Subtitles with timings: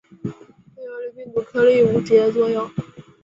[0.23, 2.67] 对游离病毒颗粒无直接作用。